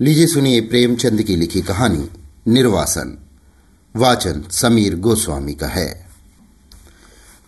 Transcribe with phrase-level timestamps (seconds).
[0.00, 2.10] लीजिए सुनिए प्रेमचंद की लिखी कहानी,
[2.48, 3.18] निर्वासन।
[3.96, 6.06] वाचन समीर गोस्वामी का है।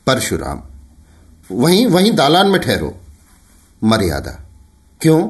[0.07, 0.63] परशुराम,
[1.53, 3.01] वहीं वहीं दालान में ठहरो।
[3.85, 4.31] मर्यादा,
[5.01, 5.23] क्यों?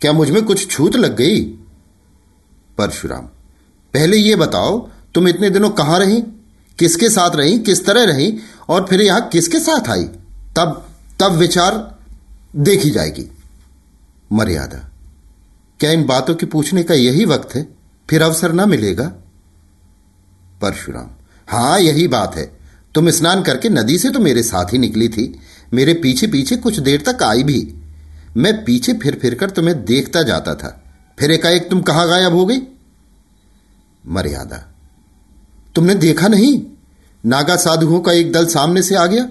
[0.00, 1.44] क्या मुझमें कुछ छूत लग गई?
[2.78, 3.22] परशुराम,
[3.94, 6.22] पहले ये बताओ, तुम इतने दिनों कहाँ रही?
[6.78, 7.58] किसके साथ रही?
[7.58, 8.38] किस तरह रही?
[8.68, 10.04] और फिर यहाँ किसके साथ आई?
[10.56, 10.88] तब
[11.20, 11.98] तब विचार
[12.56, 13.32] देखी जाएगी।
[14.32, 14.91] मर्यादा
[15.82, 17.68] क्या इन बातों के पूछने का यही वक्त है?
[18.10, 19.04] फिर अवसर ना मिलेगा?
[20.62, 21.10] परशुराम,
[21.48, 22.58] हाँ, यही बात है।
[22.94, 25.38] तुम स्नान करके नदी से तो मेरे साथ ही निकली थी।
[25.74, 27.74] मेरे पीछे पीछे कुछ देर तक आई भी।
[28.36, 30.84] मैं पीछे फिर फिर कर तुम्हें देखता जाता था।
[31.18, 32.58] फिर एकाएक तुम कहाँ गायब हो गई?
[34.06, 34.74] मर्यादा।
[35.74, 36.62] तुमने देखा नहीं?
[37.26, 39.28] नागा साधुओं का एक दल सामने से आ गया।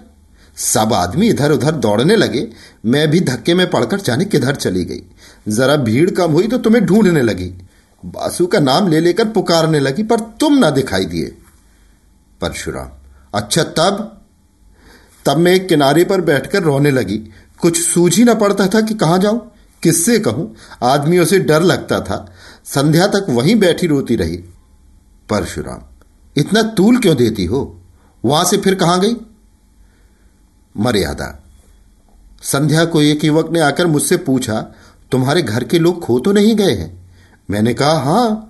[0.58, 2.48] सब आदमी इधर उधर दौड़ने लगे।
[2.86, 5.04] मैं भी धक्के में पड़कर जाने किधर चली गई।
[5.46, 7.54] जरा भीड़ कम हुई तो तुम्हें ढूँढने लगी।
[8.04, 11.36] बासु का नाम ले लेकर पुकारने लगी, पर तुम ना दिखाई दिए।
[12.42, 12.90] परशुराम
[13.34, 14.22] अच्छा तब?
[15.26, 17.18] तब मैं एक किनारे पर बैठकर रोने लगी।
[17.60, 19.40] कुछ सूझ ही ना पड़ता था कि कहाँ जाऊँ,
[19.84, 22.26] किससे कहूँ। आदमियों से डर लगता था।
[22.66, 24.38] संध्या तक वहीं बैठी रोती रही।
[25.30, 25.82] परशुराम,
[26.36, 27.62] इतना तूल क्यों देती हो?
[28.24, 29.16] वहाँ से फिर कहाँ गई?
[30.76, 31.38] मर्यादा,
[32.44, 34.60] संध्या को एक युवक ने आकर मुझसे पूछा
[35.12, 37.10] तुम्हारे घर के लोग खो तो नहीं गए हैं?
[37.50, 38.48] मैंने कहा, हाँ।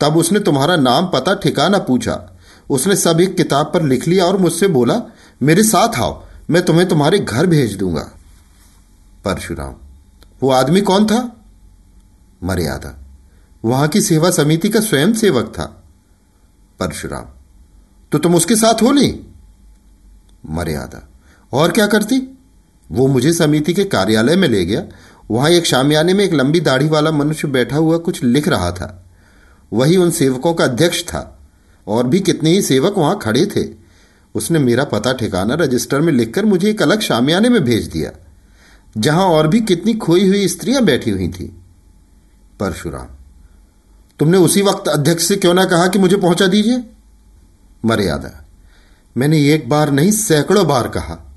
[0.00, 2.38] तब उसने तुम्हारा नाम पता, ठिकाना पूछा।
[2.70, 5.00] उसने सब एक किताब पर लिख लिया और मुझसे बोला,
[5.42, 8.10] मेरे साथ आओ, मैं तुम्हें तुम्हारे घर भेज दूँगा।
[9.24, 9.74] परशुराम,
[10.42, 11.20] वो आदमी कौन था?
[12.44, 12.96] मर्यादा,
[13.64, 15.64] वहाँ की सेवा समिति का स्वयं सेवक था।
[16.80, 17.24] परशुराम
[18.12, 19.26] तो तुम उसके साथ हो ली
[20.50, 21.08] मर्यादा,
[21.52, 22.38] और क्या करती?
[22.90, 24.82] वो मुझे समिति के कार्यालय में ले गया
[25.32, 29.04] वहाँ एक शामियाने में एक लंबी दाढ़ी वाला मनुष्य बैठा हुआ कुछ लिख रहा था।
[29.72, 31.38] वही उन सेवकों का अध्यक्ष था।
[31.86, 33.64] और भी कितने ही सेवक वहाँ खड़े थे।
[34.34, 38.10] उसने मेरा पता ठिकाना रजिस्टर में लिखकर मुझे एक अलग शामियाने में भेज दिया,
[38.96, 41.44] जहाँ और भी कितनी खोई हुई स्त्रियाँ बैठी हुई थी।
[42.60, 43.06] परशुराम,
[44.18, 46.84] तुमने उसी वक्त अध्यक्ष से क्यों ना कहा कि मुझे पहुँचा दीजिए?
[47.84, 48.44] मर्यादा,
[49.16, 51.31] मैंने एक बार नहीं, सैकड़ों बार कहा।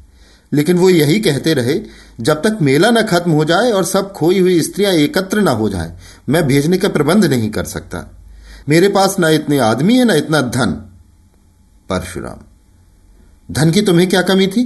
[0.55, 1.79] लेकिन वो यही कहते रहे,
[2.21, 5.69] जब तक मेला न खत्म हो जाए और सब खोई हुई स्त्रियाँ एकत्र न हो
[5.69, 5.95] जाए,
[6.29, 8.05] मैं भेजने का प्रबंध नहीं कर सकता।
[8.69, 10.71] मेरे पास न इतने आदमी है, न इतना धन।
[11.89, 12.39] परशुराम,
[13.51, 14.63] धन की तुम्हें क्या कमी थी?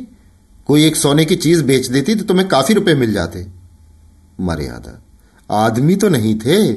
[0.67, 3.47] कोई एक सोने की चीज़ बेच देती तो तुम्हें काफ़ी रुपए मिल जाते।
[4.39, 5.03] मर्यादा,
[5.49, 6.73] आदमी तो नहीं थे।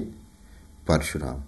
[0.89, 1.43] परशुराम,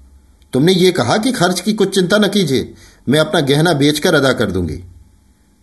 [0.52, 2.75] तुमने ये कहा कि खर्च की कुछ चिंता न कीजिए,
[3.08, 4.82] मैं अपना गहना बेचकर अदा कर दूँगी।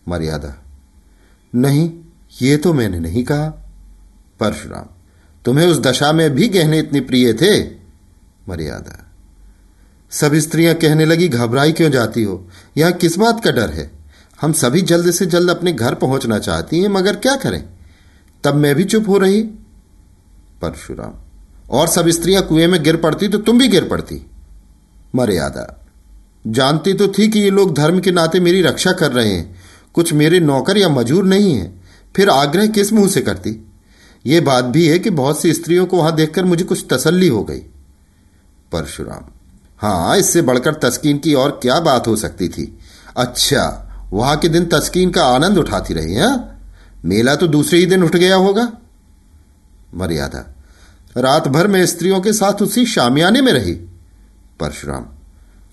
[0.07, 0.57] मर्यादा
[1.53, 1.91] नहीं,
[2.41, 3.47] ये तो मैंने नहीं कहा।
[4.39, 4.85] परशुराम,
[5.45, 7.61] तुम्हें उस दशा में भी गहने इतने प्रिय थे?
[8.49, 9.07] मर्यादा,
[10.11, 12.47] सब स्त्रियाँ कहने लगी, घबराई क्यों जाती हो?
[12.77, 13.91] यह किस बात का डर है?
[14.41, 17.63] हम सभी जल्द से जल्द अपने घर पहुँचना चाहती हैं, मगर क्या करें?
[18.43, 19.41] तब मैं भी चुप हो रही।
[20.61, 21.13] परशुराम,
[21.71, 24.25] और सब स्त्रियाँ कुएँ में गिर पड़ती तो तुम भी गिर पड़ती।
[25.15, 25.85] मर्यादा,
[26.47, 29.60] जानती तो थी कि ये लोग धर्म के नाते मेरी रक्षा कर रहे हैं।
[29.93, 31.81] कुछ मेरे नौकर या मजूर नहीं है।
[32.15, 33.67] फिर आग्रह किस मुँह से करती?
[34.25, 37.43] ये बात भी है कि बहुत सी स्त्रियों को वहाँ देखकर मुझे कुछ तसल्ली हो
[37.43, 37.59] गई।
[38.71, 39.25] परशुराम
[39.79, 42.79] हाँ इससे बढ़कर तस्कीन की और क्या बात हो सकती थी?
[43.17, 46.59] अच्छा वहाँ के दिन तस्कीन का आनंद उठाती रही, है?
[47.05, 48.71] मेला तो दूसरे ही दिन उठ गया होगा।
[49.95, 50.55] मर्यादा
[51.17, 53.73] रात भर में स्त्रियों के साथ उसी शामियाने में रही।
[54.59, 55.05] परशुराम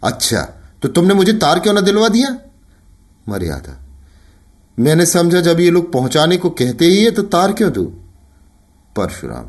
[0.04, 0.40] अच्छा
[0.82, 2.37] तो तुमने मुझे तार क्यों ना दिलवा दिया?
[3.28, 3.84] मर्यादा
[4.78, 7.84] मैंने समझा, जब ये लोग पहुँचाने को कहते ही है तो तार क्यों दू?
[8.96, 9.44] परशुराम।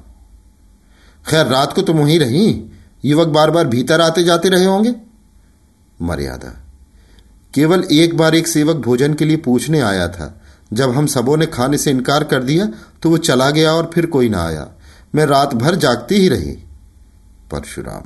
[1.27, 2.71] खैर, रात को तुम वहीं रही?
[3.05, 4.95] युवक बार बार भीतर आते जाते रहे होंगे?
[6.01, 6.65] मर्यादा।
[7.53, 10.41] केवल एक बार एक सेवक भोजन के लिए पूछने आया था।
[10.73, 12.69] जब हम सबों ने खाने से इनकार कर दिया
[13.01, 14.67] तो वो चला गया और फिर कोई ना आया।
[15.15, 16.51] मैं रात भर जागती ही रही।
[17.51, 18.01] परशुराम।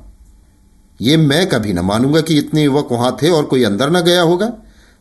[1.01, 4.21] ये मैं कभी न मानूँगा कि इतने युवक वहाँ थे और कोई अंदर ना गया
[4.21, 4.53] होगा।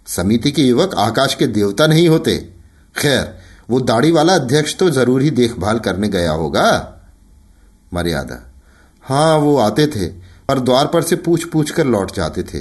[0.06, 2.36] समिति के युवक आकाश के देवता नहीं होते।
[2.94, 3.34] खैर,
[3.70, 6.68] वो दाढ़ी वाला अध्यक्ष तो ज़रूर ही देखभाल करने गया होगा।
[7.92, 8.38] मर्यादा।
[9.04, 10.06] हाँ वो आते थे,
[10.48, 12.58] पर द्वार पर से पूछ पूछ कर लौट जाते थे।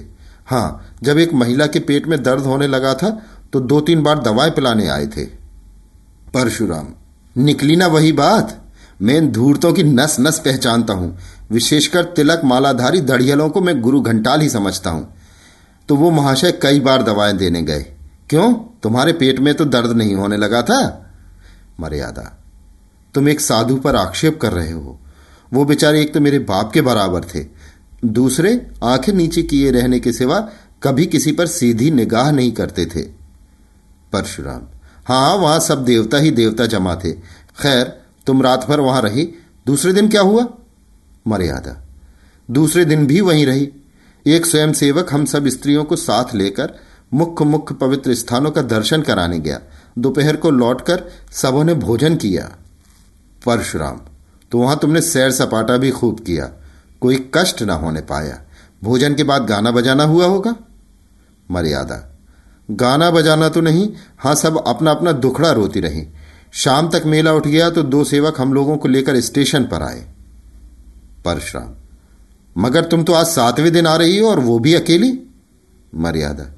[0.48, 3.10] हाँ जब एक महिला के पेट में दर्द होने लगा था
[3.54, 5.26] तो दो तीन बार दवाएँ पिलाने आए थे।
[6.34, 6.88] परशुराम,
[7.36, 8.58] निकली ना वही बात?
[9.02, 11.18] मैं इन धूर्तों की नस नस पहचानता हूँ।
[11.52, 15.08] विशेषकर तिलक मालाधारी दड़ियलों को मैं गुरु घंटाल ही समझता हूँ।
[15.92, 17.86] तो वो महाशय कई बार दवाएँ देने गए।
[18.30, 18.54] क्यों?
[18.54, 21.12] तुम्हारे पेट में तो दर्द नहीं होने लगा था?
[21.80, 22.44] मर्यादा,
[23.14, 25.00] तुम एक साधु पर आक्षेप कर रहे हो।
[25.54, 27.46] वो बेचारे एक तो मेरे बाप के बराबर थे।
[28.06, 30.50] दूसरे, आँखें नीचे किए रहने के सिवा
[30.84, 33.02] कभी किसी पर सीधी निगाह नहीं करते थे।
[34.14, 34.62] परशुराम
[35.06, 37.12] हाँ वहाँ सब देवता ही देवता जमा थे।
[37.60, 39.34] खैर, तुम रात भर वहाँ रही,
[39.66, 40.48] दूसरे दिन क्या हुआ?
[41.28, 41.86] मर्यादा,
[42.52, 43.72] दूसरे दिन भी वहीं रही।
[44.26, 46.74] एक स्वयंसेवक हम सब स्त्रियों को साथ लेकर
[47.12, 49.60] मुख्य मुख्य पवित्र स्थानों का दर्शन कराने गया।
[49.98, 52.44] दोपहर को लौटकर सबों ने भोजन किया।
[53.46, 54.00] परशुराम
[54.52, 56.50] तो वहाँ तुमने सैर सपाटा भी खूब किया।
[57.02, 58.40] कोई कष्ट ना होने पाया।
[58.84, 60.56] भोजन के बाद गाना बजाना हुआ होगा?
[61.50, 62.20] मर्यादा,
[62.70, 63.90] गाना बजाना तो नहीं
[64.20, 66.08] हाँ सब अपना अपना दुखड़ा रोती रही।
[66.54, 70.02] शाम तक मेला उठ गया तो दो सेवक हम लोगों को लेकर स्टेशन पर आए।
[71.26, 71.76] परशुराम
[72.57, 75.19] मगर तुम तो आज सातवें दिन आ रही हो और वो भी अकेली?
[75.95, 76.56] मर्यादा।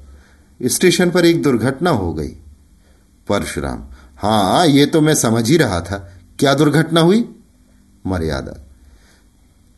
[0.68, 2.28] स्टेशन पर एक दुर्घटना हो गई।
[3.28, 3.84] परशुराम।
[4.16, 7.34] हाँ ये तो मैं समझ ही रहा था। क्या दुर्घटना हुई?
[8.06, 8.66] मर्यादा।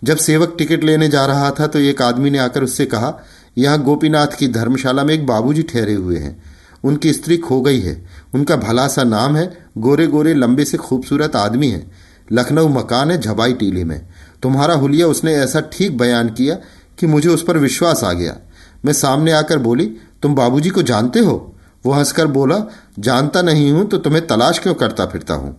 [0.04, 3.24] जब सेवक टिकट लेने जा रहा था तो एक आदमी ने आकर उससे कहा,
[3.58, 6.42] यहाँ गोपीनाथ की धर्मशाला में एक बाबूजी ठहरे हुए हैं।
[6.84, 11.36] उनकी स्त्री खो गई है। उनका भला सा नाम है गोरे गोरे लंबे से खूबसूरत
[11.36, 11.90] आदमी है।
[12.32, 14.06] लखनऊ मकान है, झबाई टीले में।
[14.43, 16.55] तुम्हारा हुलिया उसने ऐसा ठीक बयान किया
[16.99, 18.37] कि मुझे उस पर विश्वास आ गया।
[18.85, 19.87] मैं सामने आकर बोली,
[20.23, 21.56] तुम बाबूजी को जानते हो?
[21.87, 22.65] वो हंसकर बोला,
[22.99, 25.56] जानता नहीं हूँ तो तुम्हें तलाश क्यों करता फिरता हूँ?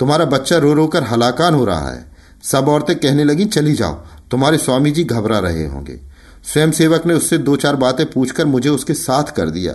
[0.00, 3.92] तुम्हारा बच्चा रो रो कर हलाकान हो रहा है। सब औरतें कहने लगी, चली जाओ,
[4.30, 6.00] तुम्हारे स्वामी जी घबरा रहे होंगे।
[6.44, 9.74] स्वयं सेवक ने उससे दो चार बातें पूछकर मुझे उसके साथ कर दिया।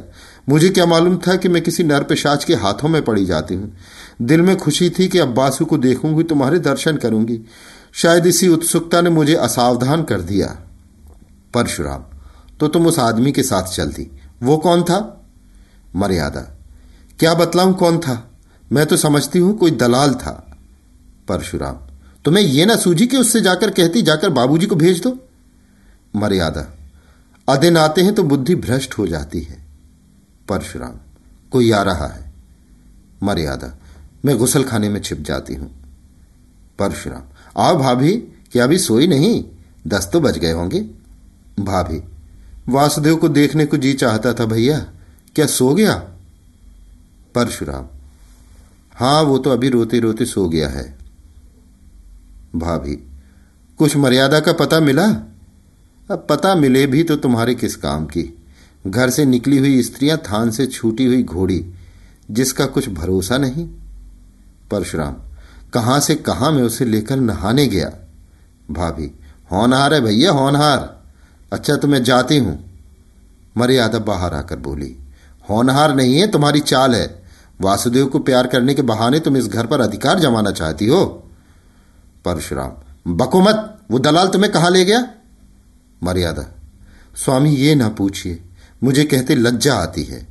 [0.50, 3.74] मुझे क्या मालूम था कि मैं किसी नर पिशाच के हाथों में पड़ी जाती हूँ।
[4.22, 7.40] दिल में खुशी थी कि अब्बासू को देखूँगी, तुम्हारे दर्शन करूँगी।
[7.98, 10.48] शायद इसी उत्सुकता ने मुझे असावधान कर दिया।
[11.54, 12.04] परशुराम
[12.60, 14.10] तो तुम उस आदमी के साथ चलती।
[14.44, 15.00] वो कौन था?
[15.96, 16.42] मर्यादा।
[17.20, 18.24] क्या बतलाऊं कौन था?
[18.72, 20.32] मैं तो समझती हूँ कोई दलाल था।
[21.28, 21.78] परशुराम,
[22.26, 25.18] तुम्हें यह ना सूझी कि उससे जाकर कहती, जाकर बाबूजी को भेज दो?
[26.16, 26.66] मर्यादा
[27.48, 29.58] अदिन आते हैं तो बुद्धि भ्रष्ट हो जाती है।
[30.50, 31.00] परशुराम,
[31.52, 32.32] कोई आ रहा है?
[33.24, 33.74] मर्यादा,
[34.26, 35.72] मैं गुसल खाने में छिप जाती हूँ।
[36.80, 37.24] परशुराम
[37.57, 38.13] आओ भाभी
[38.51, 39.44] क्या अभी सोई नहीं?
[39.88, 40.80] दस तो बज गए होंगे।
[41.59, 42.01] भाभी,
[42.69, 44.80] वासुदेव को देखने को जी चाहता था भैया।
[45.36, 45.94] क्या सो गया?
[47.36, 47.86] परशुराम,
[48.94, 50.98] हाँ, वो तो अभी रोते रोते सो गया है।
[52.56, 52.95] भाभी,
[53.77, 55.07] कुछ मर्यादा का पता मिला?
[56.12, 58.44] अब पता मिले भी तो तुम्हारे किस काम की।
[58.88, 61.65] घर से निकली हुई स्त्रियाँ थान से छूटी हुई घोड़ी,
[62.31, 63.68] जिसका कुछ भरोसा नहीं।
[64.71, 65.15] परशुराम
[65.77, 67.88] कहाँ से कहाँ मैं उसे लेकर नहाने गया।
[68.71, 69.12] भाभी,
[69.51, 70.79] होनहार है भैया, होनहार।
[71.51, 72.57] अच्छा तो मैं जाती हूँ।
[73.57, 74.95] मर्यादा बाहर आकर बोली,
[75.50, 77.24] होनहार नहीं है, तुम्हारी चाल है।
[77.62, 81.03] वासुदेव को प्यार करने के बहाने तुम इस घर पर अधिकार जमाना चाहती हो।
[82.25, 82.71] परशुराम,
[83.15, 85.07] बको मत, वो दलाल तुम्हें कहाँ ले गया?
[86.03, 86.45] मर्यादा,
[87.15, 88.41] स्वामी ये ना पूछिए,
[88.84, 90.27] मुझे कहते लज्जा आती है।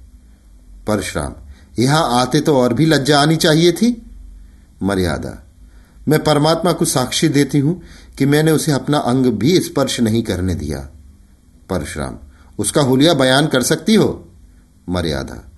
[0.87, 1.35] परशुराम,
[1.79, 4.03] यहाँ आते तो और भी लज्जा आनी चाहिए थी?
[4.83, 5.47] मर्यादा।
[6.09, 7.83] मैं परमात्मा को साक्षी देती हूँ
[8.19, 10.89] कि मैंने उसे अपना अंग भी स्पर्श नहीं करने दिया।
[11.71, 12.19] परशुराम,
[12.59, 14.29] उसका हुलिया बयान कर सकती हो?
[14.89, 15.53] मर्यादा।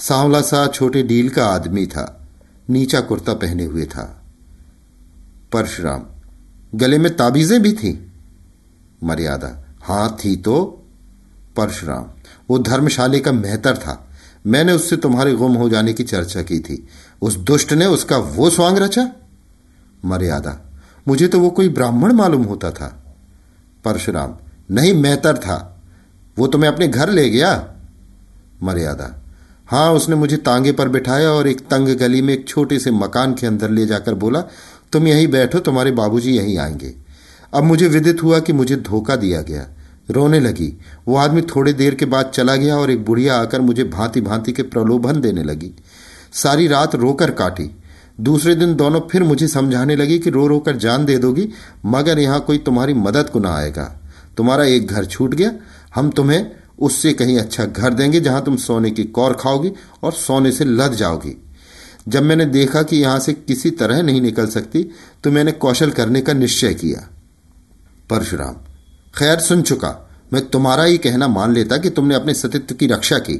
[0.00, 2.28] सांवला सा छोटे डील का आदमी था।
[2.70, 4.22] नीचा कुर्ता पहने हुए था।
[5.52, 6.02] परशुराम,
[6.74, 8.12] गले में ताबीजें भी थी?
[9.04, 10.82] मर्यादा, हाँ थी तो?
[11.56, 12.06] परशुराम,
[12.50, 14.04] वो धर्मशाली का मेहतर था।
[14.46, 16.88] मैंने उससे तुम्हारे गुम हो जाने की चर्चा की थी।
[17.22, 19.12] उस दुष्ट ने उसका वो स्वांग रचा?
[20.04, 20.70] मर्यादा।
[21.08, 23.16] मुझे तो वो कोई ब्राह्मण मालूम होता था।
[23.84, 24.36] परशुराम,
[24.70, 25.82] नहीं मेहतर था।
[26.38, 27.74] वो तुम्हें अपने घर ले गया?
[28.62, 29.22] मर्यादा।
[29.66, 33.34] हाँ उसने मुझे तांगे पर बिठाया और एक तंग गली में एक छोटे से मकान
[33.34, 34.40] के अंदर ले जाकर बोला,
[34.92, 36.94] तुम यहीं बैठो, तुम्हारे बाबूजी यहीं आएँगे।
[37.54, 39.66] अब मुझे विदित हुआ कि मुझे धोखा दिया गया।
[40.10, 43.84] रोने लगी। वो आदमी थोड़ी देर के बाद चला गया और एक बुढ़िया आकर मुझे
[43.84, 45.72] भांति भांति के प्रलोभन देने लगी।
[46.32, 47.70] सारी रात रोकर काटी।
[48.20, 51.48] दूसरे दिन दोनों फिर मुझे समझाने लगी कि रो रो कर जान दे दोगी,
[51.86, 53.84] मगर यहाँ कोई तुम्हारी मदद को ना आएगा।
[54.36, 55.52] तुम्हारा एक घर छूट गया,
[55.94, 60.52] हम तुम्हें उससे कहीं अच्छा घर देंगे जहाँ तुम सोने की कौर खाओगी और सोने
[60.52, 61.36] से लद जाओगी।
[62.08, 64.82] जब मैंने देखा कि यहाँ से किसी तरह नहीं निकल सकती
[65.24, 67.08] तो मैंने कौशल करने का निश्चय किया।
[68.10, 68.54] परशुराम,
[69.14, 69.94] खैर सुन चुका,
[70.32, 73.34] मैं तुम्हारा ही कहना मान लेता कि तुमने अपने सतित्व की रक्षा की,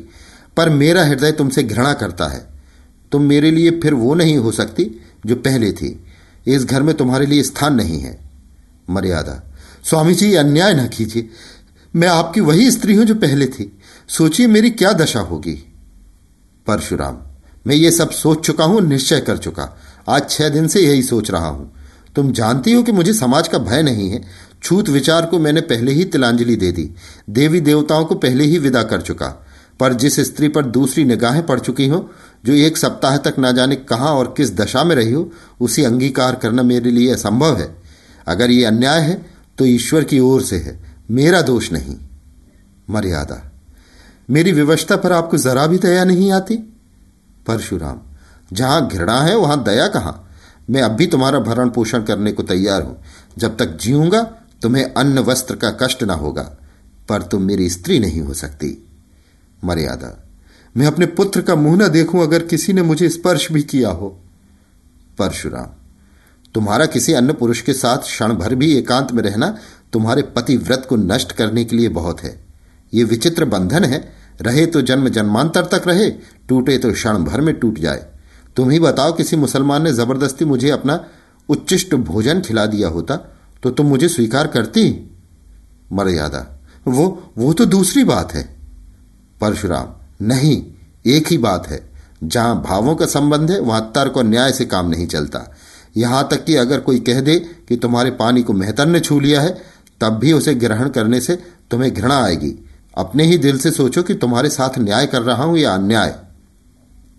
[0.56, 2.47] पर मेरा हृदय तुमसे घृणा करता है।
[3.12, 6.04] तुम मेरे लिए फिर वो नहीं हो सकती जो पहले थी।
[6.46, 8.20] इस घर में तुम्हारे लिए स्थान नहीं है।
[8.90, 9.52] मर्यादा।
[9.84, 11.28] स्वामी जी, अन्याय न कीजिए।
[11.96, 15.72] मैं आपकी वही स्त्री हूँ जो पहले थी। सोचिए मेरी क्या दशा होगी।
[16.66, 17.18] परशुराम,
[17.66, 21.30] मैं ये सब सोच चुका हूँ, निश्चय कर चुका। आज छह दिन से यही सोच
[21.30, 21.72] रहा हूँ।
[22.16, 24.22] तुम जानती हो कि मुझे समाज का भय नहीं है।
[24.62, 26.90] छूत विचार को मैंने पहले ही तिलांजलि दे दी।
[27.30, 29.46] देवी देवताओं को पहले ही विदा कर चुका।
[29.80, 32.10] पर जिस स्त्री पर दूसरी निगाहें पड़ चुकी हो
[32.44, 36.34] जो एक सप्ताह तक ना जाने कहाँ और किस दशा में रही हो, उसे अंगीकार
[36.34, 37.82] करना मेरे लिए असंभव है।
[38.28, 39.26] अगर ये अन्याय है
[39.58, 41.96] तो ईश्वर की ओर से है। मेरा दोष नहीं।
[42.90, 43.52] मर्यादा।
[44.30, 46.56] मेरी विवशता पर आपको जरा भी दया नहीं आती?
[47.46, 48.00] परशुराम।
[48.52, 50.30] जहाँ घृणा है, वहाँ दया कहाँ?
[50.70, 53.02] मैं अब भी तुम्हारा भरण पोषण करने को तैयार हूँ।
[53.38, 54.22] जब तक जीऊँगा,
[54.62, 56.56] तुम्हें अन्न वस्त्र का कष्ट ना होगा,
[57.08, 58.88] पर तुम मेरी स्त्री नहीं हो सकती।
[59.64, 60.27] मर्यादा।
[60.78, 64.08] मैं अपने पुत्र का मुँह न देखूँ अगर किसी ने मुझे स्पर्श भी किया हो।
[65.18, 65.66] परशुराम,
[66.54, 69.56] तुम्हारा किसी अन्य पुरुष के साथ क्षण भर भी एकांत में रहना
[69.92, 72.46] तुम्हारे पति व्रत को नष्ट करने के लिए बहुत है।
[72.92, 73.98] ये विचित्र बंधन है।
[74.40, 76.10] रहे तो जन्म जन्मांतर तक रहे,
[76.48, 78.06] टूटे तो क्षण भर में टूट जाए।
[78.56, 81.04] तुम ही बताओ किसी मुसलमान ने ज़बरदस्ती मुझे अपना
[81.48, 83.16] उच्चिष्ट भोजन खिला दिया होता
[83.62, 85.10] तो तुम मुझे स्वीकार करती?
[85.92, 88.48] मर्यादा, वो वो तो दूसरी बात है।
[89.40, 90.62] परशुराम नहीं,
[91.06, 91.88] एक ही बात है।
[92.24, 95.54] जहाँ भावों का संबंध है, वहाँ तर्क और न्याय से काम नहीं चलता।
[95.96, 99.40] यहाँ तक कि अगर कोई कह दे कि तुम्हारे पानी को मेहतर ने छू लिया
[99.40, 99.62] है,
[100.00, 101.38] तब भी उसे ग्रहण करने से
[101.70, 102.54] तुम्हें घृणा आएगी।
[102.98, 106.14] अपने ही दिल से सोचो कि तुम्हारे साथ न्याय कर रहा हूँ या अन्याय।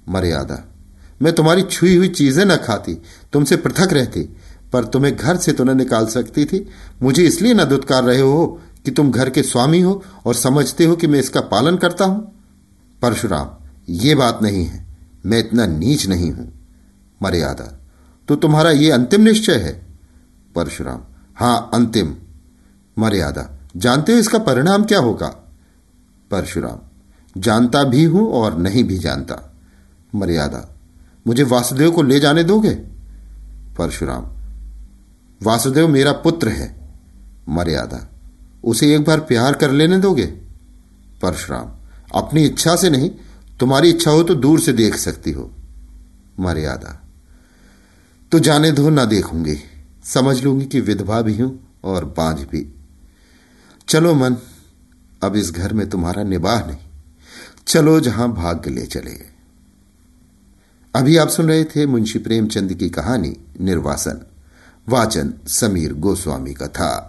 [0.10, 0.64] मर्यादा।
[1.22, 2.94] मैं तुम्हारी छुई हुई चीज़ें न खाती,
[3.34, 4.22] तुमसे पृथक रहती,
[4.74, 6.70] पर तुम्हें घर से तो न निकाल सकती थी।
[7.02, 10.96] मुझे इसलिए न दुत्कार रहे हो कि तुम घर के स्वामी हो और समझते हो
[10.96, 12.39] कि मैं इसका पालन करता हूँ।
[13.02, 13.50] परशुराम,
[13.90, 14.86] ये बात नहीं है।
[15.26, 16.54] मैं इतना नीच नहीं हूँ।
[17.22, 17.80] मर्यादा
[18.28, 19.86] तो तुम्हारा ये अंतिम निश्चय है?
[20.56, 21.02] परशुराम,
[21.36, 22.16] हाँ, अंतिम।
[22.98, 25.28] मर्यादा, जानते हो इसका परिणाम क्या होगा?
[26.32, 26.80] परशुराम,
[27.38, 29.54] जानता भी हूँ और नहीं भी जानता।
[30.16, 30.76] मर्यादा,
[31.28, 32.72] मुझे वासुदेव को ले जाने दोगे?
[33.78, 34.26] परशुराम,
[35.44, 36.76] वासुदेव मेरा पुत्र है।
[37.50, 38.10] मर्यादा,
[38.64, 40.26] उसे एक बार प्यार कर लेने दोगे?
[41.22, 41.79] परशुराम
[42.12, 43.10] अपनी इच्छा से नहीं,
[43.60, 45.50] तुम्हारी इच्छा हो तो दूर से देख सकती हो
[46.40, 47.00] मर्यादा
[48.32, 49.58] तो जाने दो ना देखूँगी,
[50.06, 52.66] समझ लूँगी कि विधवा भी हूँ और बांझ भी।
[53.88, 54.36] चलो मन,
[55.22, 56.78] अब इस घर में तुम्हारा निबाह नहीं,
[57.68, 59.18] चलो जहाँ भाग्य ले चले।
[60.94, 64.22] अभी आप सुन रहे थे मुंशी प्रेमचंद की कहानी, निर्वासन,
[64.88, 67.09] वाचन, समीर गोस्वामी का था।